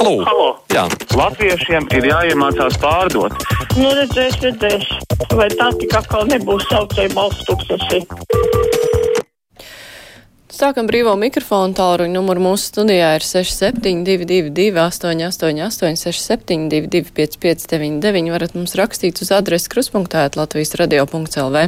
[0.00, 0.22] Halo!
[0.24, 0.44] Halo.
[0.72, 0.86] Jā.
[1.12, 3.34] Latviešiem ir jāiemācās pārdot.
[3.76, 4.86] Nu, redzēs, redzēs.
[5.36, 8.00] Vai tā tik atkal nebūs saucēja balsts tūkstoši?
[10.56, 19.20] Sākam brīvo mikrofonu tālruņa numuru mūsu studijā ir 6722, 888, 672, 559, varat mums rakstīt
[19.20, 21.66] uz adresi kruspunktēt Latvijas radio.lv.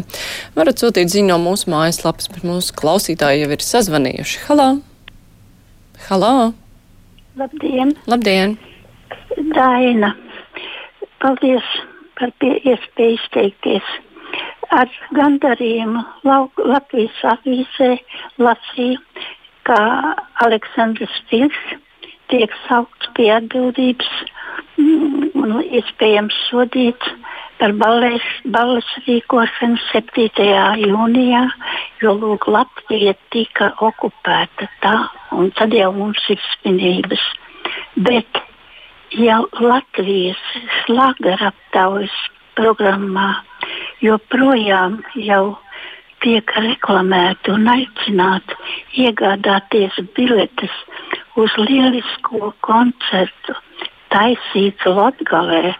[0.57, 4.43] Varat sūtīt ziņu no mūsu mājaslapas, bet mūsu klausītāji jau ir sazvanījuši.
[4.49, 4.73] Halā!
[6.09, 6.35] Halā!
[7.37, 8.59] Labdien, Labdien!
[9.54, 10.11] Daina.
[11.22, 11.68] Paldies
[12.18, 13.93] par iespēju izteikties.
[14.72, 17.89] Ar gandarījumu Lau- Latvijas avīzē
[18.36, 19.00] lasīju,
[19.64, 19.79] ka
[20.45, 21.63] Aleksandrs Fiks
[22.29, 24.13] tiek saukts pie atbildības
[24.77, 27.17] mm, un iespējams sodīts
[27.63, 30.29] par balles, balles rīkošanu 7.
[30.85, 31.43] jūnijā,
[32.05, 34.97] jo lūk, Latvija tika okupēta tā,
[35.39, 37.22] un tad jau mums ir svinības.
[37.97, 38.42] Bet
[39.17, 40.41] jau Latvijas
[40.83, 42.14] slāgara aptaujas
[42.58, 43.30] programmā
[44.05, 45.58] joprojām jau
[46.22, 48.56] tiek reklamēti un aicināti
[49.05, 50.75] iegādāties biletes
[51.41, 53.56] uz lielisko koncertu
[54.12, 55.75] taisīts Latgalē.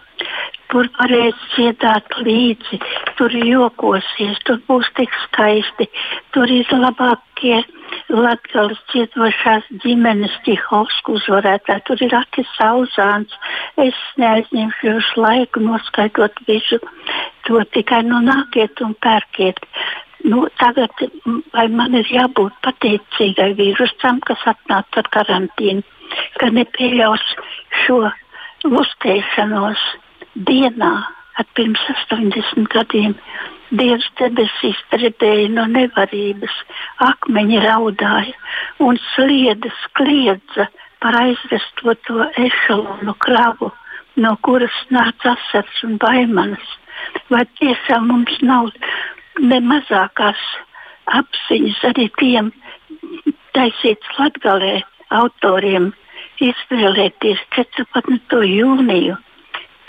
[0.73, 2.79] Tur varēs dziedāt līdzi,
[3.19, 5.85] tur jokosies, tur būs tik skaisti,
[6.33, 7.59] tur ir labākie
[8.09, 13.37] latgales dziedošās ģimenes Tihovsku uzvarētāji, tur ir Akis Sauzāns.
[13.85, 16.81] Es neaizņemšu jūs laiku noskaitot visu
[17.45, 19.61] to tikai nu nākiet un pērkiet.
[20.25, 21.05] Nu, tagad
[21.53, 25.83] man ir jābūt pateicīgai vīrusam, kas atnāca ar karantīnu,
[26.39, 27.25] ka nepieļaus
[27.83, 27.99] šo
[28.63, 29.83] lustēšanos
[30.35, 30.93] dienā
[31.39, 33.15] ar pirms 80 gadiem.
[33.73, 36.53] Dievs debesīs drebēja no nevarības,
[37.01, 38.35] akmeņi raudāja
[38.85, 40.67] un sliedas kliedza
[41.01, 43.71] par aizvestoto ešalonu kravu,
[44.15, 46.69] no kuras nāca asars un baimanas.
[47.33, 48.69] Vai tiešām mums nav
[49.41, 50.45] ne mazākās
[51.17, 52.53] apziņas arī tiem
[53.57, 55.91] taisīts latgalē autoriem
[56.43, 58.39] izvēlēties 14.
[58.47, 59.17] jūniju,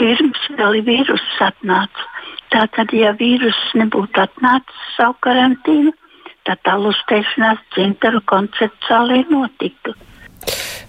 [0.00, 2.08] pirms vēl vīruss atnāca.
[2.54, 5.92] Tātad, ja vīruss nebūtu atnācis savu karantīnu,
[6.46, 9.94] tad tā lustēšanās dzimtaru koncertu zālē notiktu.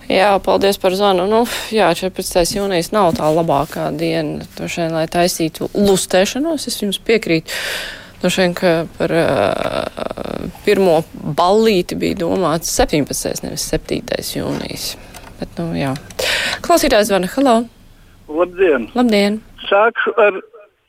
[0.06, 1.26] Jā, paldies par zvanu.
[1.30, 1.42] Nu,
[1.74, 2.44] jā, 14.
[2.60, 6.68] jūnijas nav tā labākā diena, šeit, lai taisītu lustēšanos.
[6.70, 7.54] Es jums piekrītu.
[8.26, 13.46] Vien, ka par uh, pirmo ballīti bija domāts 17.
[13.46, 14.02] nevis 7.
[14.38, 14.96] jūnijas.
[15.40, 15.94] Bet, nu, jā.
[16.66, 17.30] Klausītājs zvana.
[17.36, 17.75] Halo!
[18.28, 18.88] Labdien!
[18.97, 19.38] Labdien!
[19.69, 20.38] Sākšu ar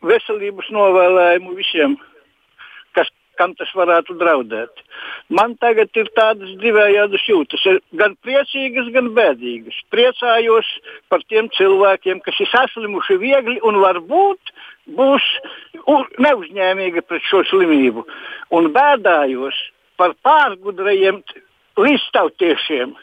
[0.06, 1.97] veselības novēlējumu visiem,
[2.97, 4.80] kas, kam tas varētu draudēt.
[5.28, 7.66] Man tagad ir tādas divējādas jūtas,
[8.00, 9.76] gan priecīgas, gan bēdīgas.
[9.92, 10.70] Priecājos
[11.12, 14.54] par tiem cilvēkiem, kas ir saslimuši viegli un varbūt
[14.97, 15.26] būs
[16.22, 18.06] neuzņēmīgi pret šo slimību.
[18.56, 19.58] Un bēdājos
[20.00, 21.20] par pārgudrajiem
[21.76, 22.97] līdztautiešiem,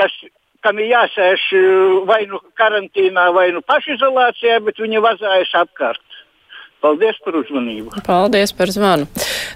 [0.00, 0.16] kas
[0.64, 6.13] kam ir jāsēž uh, vai nu karantīnā, vai nu pašizolācijā, bet viņi vazājas apkārt.
[6.84, 7.94] Paldies par uzmanību!
[8.04, 9.06] Paldies par zvanu.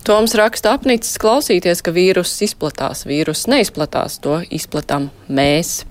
[0.06, 3.02] Toms raksta apnicis klausīties, ka vīruss izplatās.
[3.04, 5.82] Vīruss neizplatās, to izplatām mēs.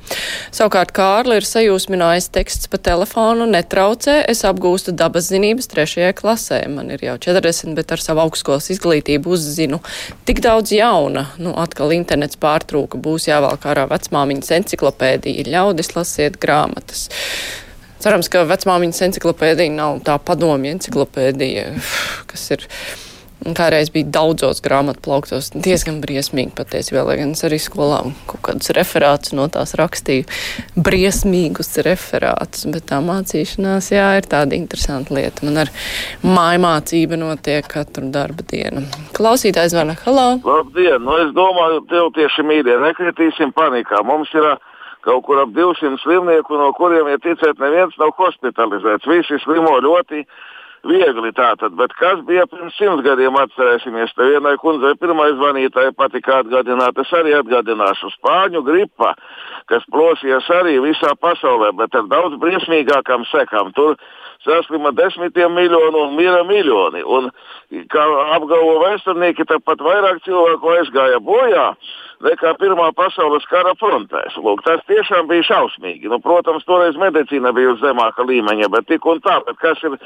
[0.50, 6.64] Savukārt Kārli ir sajūsminājis teksts pa telefonu, netraucē, es apgūstu dabas zinības trešajā klasē.
[6.74, 9.84] Man ir jau 40, bet ar savu augstskolas izglītību uzzinu
[10.26, 11.28] tik daudz jauna.
[11.38, 17.12] Nu, atkal internets pārtrūka, būs jāvelk ārā vecmāmiņas enciklopēdija, ļaudis lasiet grāmatas.
[18.04, 21.68] Cerams, ka vecmāmiņas enciklopēdija nav tā padomju enciklopēdija,
[22.30, 22.66] kas ir
[23.56, 25.50] kādreiz bija daudzos grāmatu plauktos.
[25.54, 30.26] Diezgan briesmīgi patiesībā, lai gan es arī skolā kaut kādus referātus no tās rakstīju.
[30.76, 35.46] Briesmīgus referātus, bet tā mācīšanās, jā, ir tāda interesanta lieta.
[35.48, 35.74] Man ar
[36.26, 38.86] mājmācība notiek katru darba dienu.
[39.18, 40.30] Klausītājs zvana, halā!
[40.44, 41.04] Labdien!
[41.06, 44.02] Nu, es domāju, tev tieši mīļie, nekritīsim panikā.
[44.08, 44.58] Mums ir ā,
[45.08, 49.08] kaut kur ap 200 slimnieku, no kuriem, ja ticēt, neviens nav hospitalizēts.
[49.08, 50.26] Visi slimo ļoti
[50.88, 51.76] viegli tātad.
[51.80, 57.14] Bet kas bija pirms simts gadiem, atcerēsimies, te vienai kundzei pirmai zvanītāji patika atgādināt, es
[57.16, 59.16] arī atgādināšu spāņu gripa,
[59.72, 63.74] kas plosījās arī visā pasaulē, bet ar daudz briesmīgākām sekām.
[63.78, 63.98] Tur
[64.46, 67.04] saslima desmitiem miljonu un mira miljoni.
[67.04, 67.32] Un,
[67.92, 68.04] kā
[68.38, 71.72] apgalvo vēsturnieki, tāpat vairāk cilvēku aizgāja bojā
[72.26, 74.38] nekā Pirmā pasaules kara frontēs.
[74.42, 76.10] Lūk, tas tiešām bija šausmīgi.
[76.12, 79.98] Nu, protams, toreiz medicīna bija uz zemāka līmeņa, bet tik un tā, bet kas ir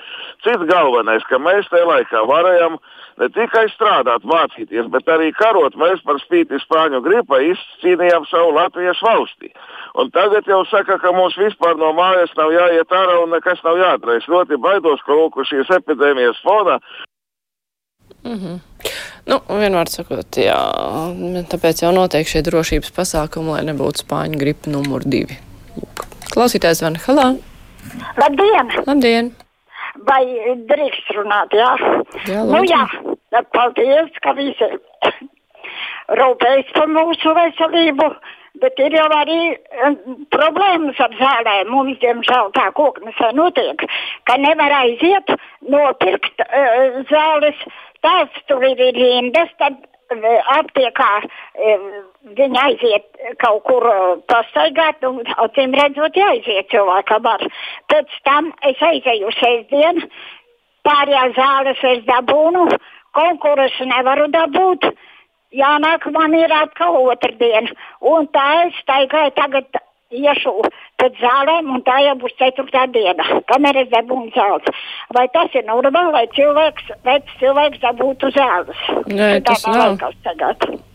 [0.46, 2.78] cits galvenais, ka mēs tajā laikā varējām
[3.22, 5.78] ne tikai strādāt, mācīties, bet arī karot.
[5.80, 9.52] Mēs par spīti Spāņu gripai izcīnījām savu Latvijas valsti.
[10.02, 13.80] Un tagad jau saka, ka mums vispār no mājas nav jāiet ārā un nekas nav
[13.80, 14.20] jādara.
[14.20, 16.80] Es ļoti baidos, ka lūk, šīs epidēmijas fonā
[18.24, 18.60] Mm -hmm.
[19.26, 20.58] Nu, vienmēr sakot, jā,
[21.52, 25.38] tāpēc jau notiek šie drošības pasākumi, lai nebūtu spāņu gripa numur divi.
[26.34, 27.28] Klausītājs Vana Halā.
[28.18, 28.72] Labdien!
[28.88, 29.32] Labdien!
[30.08, 30.24] Vai
[30.70, 31.72] drīkst runāt, jā?
[32.26, 32.72] Jā, nu, lūdzu.
[32.72, 34.70] jā, paldies, ka visi
[36.22, 38.14] rūpējas par mūsu veselību.
[38.62, 39.38] Bet ir jau arī
[39.88, 39.94] um,
[40.34, 41.70] problēmas ar zālēm.
[41.72, 43.86] Mums, diemžēl, tā koknesē notiek,
[44.28, 45.32] ka nevar aiziet
[45.72, 47.64] nopirkt uh, zāles.
[48.06, 50.26] Tās tur ir rindas, tad uh,
[50.58, 51.84] aptiekā uh,
[52.38, 57.46] viņa aiziet kaut kur uh, pastaigāt, un acīm redzot, jāiziet cilvēkam ar.
[57.94, 60.02] Pēc tam es aizēju sestdien,
[60.88, 62.68] pārējās zāles es dabūnu,
[63.18, 64.90] konkursu nevaru dabūt.
[65.52, 67.74] Jānāk man ir atkal otrdiena.
[68.00, 70.54] Un tā es staigāju tagad iešu
[71.02, 74.82] pēc zālēm, un tā jau būs ceturtā diena, kamēr es dabūnu zāles.
[75.16, 78.84] Vai tas ir normāli, lai cilvēks, vecs cilvēks dabūtu zāles?
[79.10, 79.98] Nē, tas nav.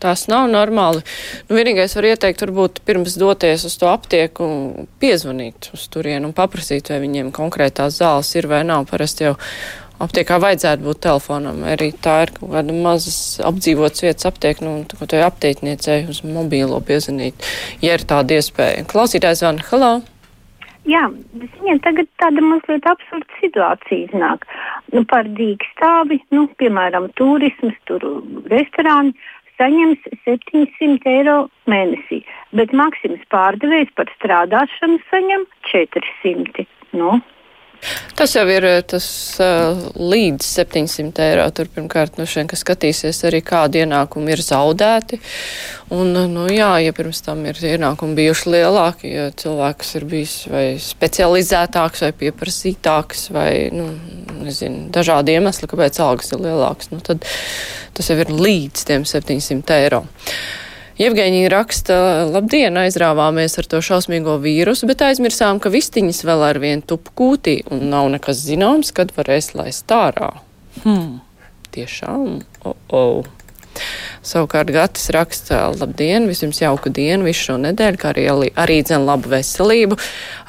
[0.03, 1.03] Tas nav normāli.
[1.49, 4.47] Nu, vienīgais var ieteikt, varbūt pirms doties uz to aptieku,
[5.01, 8.87] piezvanīt uz turienu un paprasīt, vai viņiem konkrētās zāles ir vai nav.
[8.87, 9.35] Parasti jau
[10.03, 11.63] aptiekā vajadzētu būt telefonam.
[11.67, 16.81] Arī tā ir kaut kāda mazas apdzīvotas vietas aptiek, nu, kā tai aptiekniecei uz mobīlo
[16.85, 17.47] piezvanīt,
[17.83, 18.85] ja ir tāda iespēja.
[18.91, 19.95] Klausītājs Vana, halā!
[20.87, 24.45] Jā, viņiem tagad tāda mazliet absurda situācija iznāk.
[24.93, 28.05] Nu, par dīkstāvi, nu, piemēram, turismas, tur
[28.47, 29.11] restorāni
[29.57, 32.21] saņems 700 eiro mēnesī,
[32.55, 36.67] bet Maksims pārdevējs par strādāšanu saņem 400.
[36.95, 37.17] Nu,
[38.17, 39.05] Tas jau ir eh, tas
[39.43, 41.45] uh, līdz 700 eiro.
[41.55, 45.19] Tur pirmkārt, nu, šeit, kas skatīsies arī, kādi ienākumi ir zaudēti.
[45.93, 50.65] Un, nu, jā, ja pirms tam ir ienākumi bijuši lielāki, ja cilvēks ir bijis vai
[50.81, 53.91] specializētāks vai pieprasītāks vai, nu,
[54.41, 57.23] nezinu, dažādi iemesli, kāpēc algas ir lielākas, nu, tad
[57.97, 60.03] tas jau ir līdz tiem 700 eiro.
[60.97, 61.95] Jevgeņija raksta,
[62.33, 67.59] labdien, aizrāvāmies ar to šausmīgo vīrusu, bet aizmirsām, ka vistiņas vēl ar vienu tupu kūtī
[67.69, 70.31] un nav nekas zināms, kad varēs laist ārā.
[70.81, 71.19] Hmm,
[71.77, 73.36] tiešām, o, oh, oh.
[74.27, 78.25] Savukārt Gatis raksta, labdien, visjums jauku dienu, visu šo nedēļu, kā arī,
[78.59, 79.95] arī dzen labu veselību.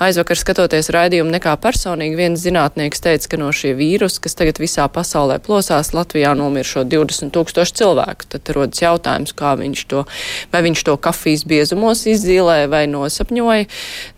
[0.02, 4.86] Aizvakar skatoties raidījumu nekā personīgi, viens zinātnieks teica, ka no šie vīrusi, kas tagad visā
[4.90, 8.26] pasaulē plosās, Latvijā nomiršo 20 tūkstoši cilvēku.
[8.34, 10.02] Tad rodas jautājums, kā viņš to,
[10.54, 13.68] vai viņš to kafijas biezumos izzīlē vai nosapņoja.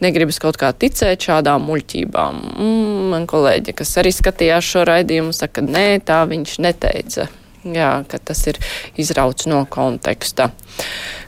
[0.04, 2.40] Negribas kaut kā ticēt šādām muļķībām.
[2.54, 7.28] Mm, man kolēģi, kas arī skatījās šo raidījumu, saka, nē, tā viņš neteica.
[7.64, 8.56] Jā, ka tas ir
[9.00, 10.48] izrauts no konteksta.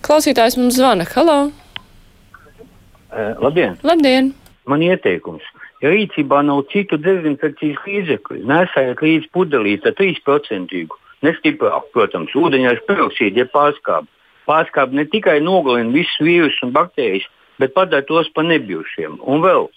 [0.04, 1.04] Klausītājs mums zvana.
[1.12, 1.50] Halo!
[3.12, 3.76] Uh, labdien!
[3.84, 4.32] Labdien!
[4.64, 5.44] Man ieteikums.
[5.82, 10.82] Ja rīcībā nav citu dezinfekcijas līdzekļu, nesājiet līdzi pudelīti ar 3%.
[11.26, 14.08] Nestiprāk, protams, ūdeņā peroksīdu, ja pārskābi.
[14.48, 17.28] Pārskābi ne tikai nogalina visus vīrusus un baktērijas,
[17.62, 19.20] bet padara tos par nebijušiem.
[19.28, 19.68] Un vēl,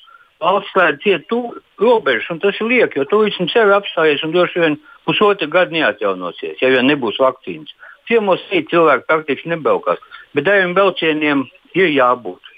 [0.43, 1.41] valsts slēdz cietu
[1.81, 6.61] robežas, un tas ir lieki, jo turisms sevi apstājies un droši vien pusotru gadu neatjaunosies,
[6.61, 7.73] ja vien nebūs vakcīnas.
[8.09, 10.01] Ciemos rīt cilvēki praktiski nebraukās,
[10.37, 12.51] bet dažiem braucieniem ir jābūt.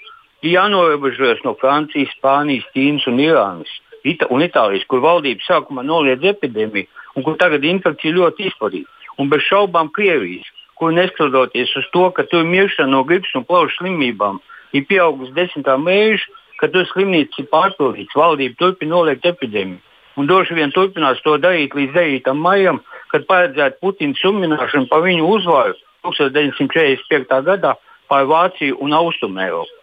[0.44, 3.72] Ir jānorobežojas no Francijas, Spānijas, Ķīnas un Irānas
[4.08, 8.90] Ita un Itālijas, kur valdība sākumā noliedz epidēmiju un kur tagad infekcija ļoti izplatīta.
[9.18, 10.46] Un bez šaubām Krievijas,
[10.78, 14.38] kur neskatoties uz to, ka tur miršana no gripas un plaušu slimībām
[14.76, 19.84] ir pieaugusi desmitā mēža, ka tur slimnīcas ir pārpildītas, valdība turpina noliegt epidēmiju
[20.18, 22.32] un droši vien turpinās to darīt līdz 9.
[22.34, 22.80] maijam,
[23.12, 27.42] kad paredzēta Putina summināšana par viņu uzvaru 1945.
[27.46, 27.74] gadā
[28.10, 29.74] pār Vāciju un Austrumēropu.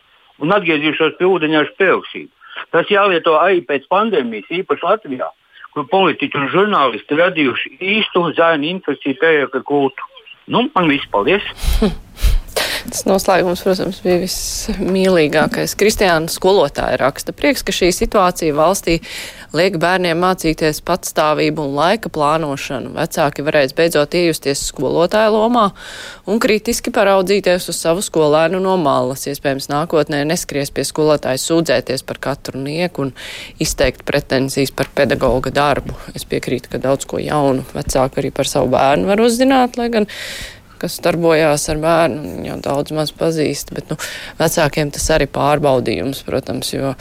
[0.44, 2.32] Un atgriezīšos pie ūdeņraža peroksīda.
[2.72, 5.30] Tas jālieto arī pēc pandēmijas, īpaši Latvijā,
[5.76, 10.12] kur politiķi un žurnālisti radījuši īstu zēnu infekciju pēkļa kultu.
[10.52, 11.48] Nu, man viss paldies!
[12.86, 15.74] Tas noslēgums, protams, bija vismīlīgākais.
[15.80, 19.00] Kristiāna skolotāja raksta prieks, ka šī situācija valstī
[19.56, 22.94] liek bērniem mācīties patstāvību un laika plānošanu.
[22.94, 25.70] Vecāki varēs beidzot iejusties skolotāja lomā
[26.30, 29.26] un kritiski paraudzīties uz savu skolēnu no malas.
[29.32, 33.16] Iespējams, nākotnē neskries pie skolotāja sūdzēties par katru nieku un
[33.64, 35.98] izteikt pretenzijas par pedagoga darbu.
[36.14, 40.10] Es piekrītu, ka daudz ko jaunu vecāki arī par savu bērnu var uzzināt, lai gan
[40.86, 43.98] kas darbojās ar bērnu, un jau daudz maz pazīst, bet nu,
[44.40, 46.94] vecākiem tas arī pārbaudījums, protams, jo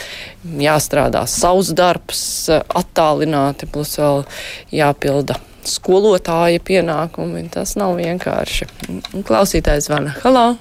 [0.60, 4.24] jāstrādā savs darbs, attālināti, plus vēl
[4.72, 5.36] jāpilda
[5.68, 7.46] skolotāja pienākumi.
[7.52, 8.68] Tas nav vienkārši.
[9.26, 10.14] Klausītājs zvana.
[10.24, 10.54] Halo!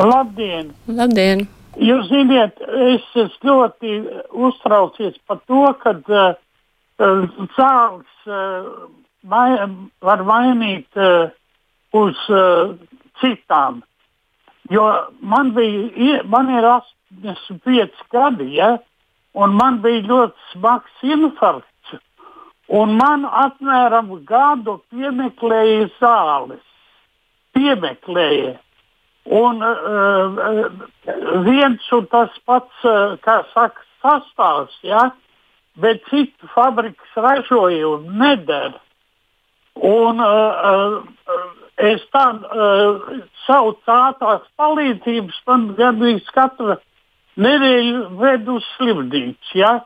[0.00, 0.72] Labdien!
[0.88, 1.46] Labdien!
[1.74, 2.60] Jūs zināt,
[2.92, 3.94] es esmu ļoti
[4.46, 6.36] uztraucies par to, ka uh,
[7.56, 8.68] zāles uh,
[9.26, 9.48] vai,
[10.04, 11.32] var mainīt uh,
[11.94, 12.74] uz uh,
[13.20, 13.82] citām.
[14.72, 14.86] Jo
[15.20, 18.74] man bija, man ir 85 gadi, ja,
[19.36, 21.70] un man bija ļoti smags infarkts.
[22.74, 26.62] Un man apmēram gadu piemeklēja zāles.
[27.54, 28.54] Piemeklēja.
[29.24, 30.72] Un uh,
[31.44, 35.10] viens un tas pats, uh, kā saka, sastāvs, ja?
[35.80, 38.80] bet citu fabrikas ražojumu nedara.
[39.74, 41.43] Un uh, uh,
[41.82, 43.14] es tādu uh,
[43.46, 46.76] savu tātās palīdzības man gandrīz katru
[47.40, 49.58] nedēļu vedu uz slimnīcu.
[49.58, 49.78] Ja?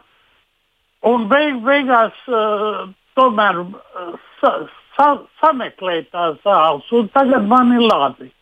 [1.09, 4.52] Un beig, beigās uh, tomēr uh, sa,
[4.97, 5.09] sa,
[5.40, 8.33] sameklēju tās zāles, un tagad man ir labi.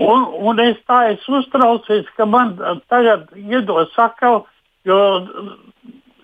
[0.00, 2.54] Un, un es tā esmu uztraucies, ka man
[2.88, 4.46] tagad iedos atkal,
[4.88, 5.00] jo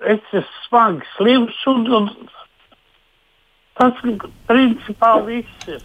[0.00, 2.08] es esmu smagi slims un, un
[3.76, 4.00] tas
[4.49, 5.83] principā viss ir.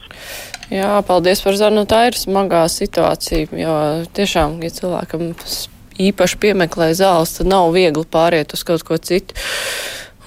[0.72, 1.84] Jā, paldies par zanu.
[1.90, 3.76] Tā ir smagā situācija, jo
[4.16, 5.34] tiešām, ja cilvēkam
[6.02, 9.36] īpaši piemeklē zāles, tad nav viegli pāriet uz kaut ko citu.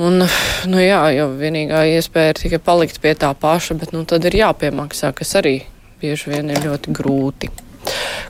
[0.02, 0.24] Un,
[0.66, 4.40] nu jā, jo vienīgā iespēja ir tikai palikt pie tā paša, bet nu, tad ir
[4.40, 5.60] jāpiemaksā, kas arī
[6.02, 7.52] bieži vien ir ļoti grūti.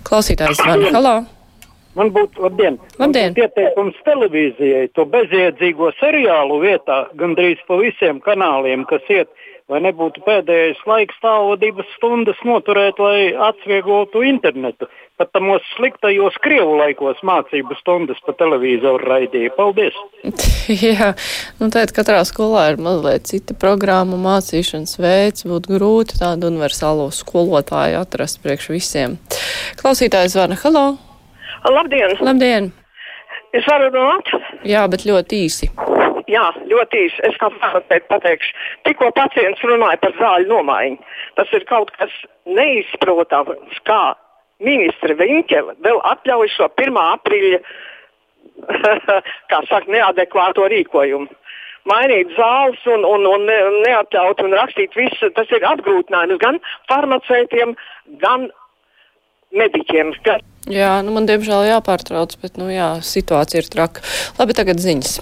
[0.05, 0.93] Klausītājs zvana.
[0.95, 1.17] Halā!
[1.95, 2.79] Man būtu labdien.
[2.99, 3.31] labdien.
[3.31, 9.31] Man būtu ieteikums televīzijai, to bezjēdzīgo seriālu vietā, gandrīz pa visiem kanāliem, kas iet,
[9.71, 14.89] vai nebūtu pēdējais laiks stāvo divas stundas noturēt, lai atvieglotu internetu.
[15.15, 19.55] Pat tamos sliktajos krievu laikos mācību stundas pa televizoru raidīja.
[19.55, 19.97] Paldies!
[20.85, 21.15] Jā,
[21.63, 25.47] nu tad katrā skolā ir mazliet cita programma, mācīšanas veids.
[25.49, 29.19] Būtu grūti tādu universālo skolotāju atrast priekš visiem.
[29.81, 31.14] Klausītājs zvana, halo!
[31.65, 32.17] Labdien!
[32.21, 32.73] Labdien!
[33.55, 34.31] Es varu runāt?
[34.67, 35.69] Jā, bet ļoti īsi.
[36.29, 37.21] Jā, ļoti īsi.
[37.29, 38.53] Es kā farmaceits pateikšu,
[38.89, 40.99] tikko pacients runāja par zāļu nomaiņu.
[41.39, 42.13] Tas ir kaut kas
[42.49, 44.03] neizprotams, kā
[44.65, 46.99] ministra Viņķele vēl atļauj šo 1.
[47.05, 47.61] aprīļa,
[49.53, 51.31] kā saka, neadekvāto rīkojumu.
[51.89, 53.49] Mainīt zāles un, un, un
[53.85, 57.75] neatļaut un rakstīt visu, tas ir apgrūtinājums gan farmaceitiem,
[58.23, 58.49] gan
[59.59, 60.13] mediķiem.
[60.27, 60.43] Gan
[60.73, 64.05] Jā, nu man diemžēl jāpārtrauc, bet nu jā, situācija ir traka.
[64.39, 65.19] Labi, tagad ziņas.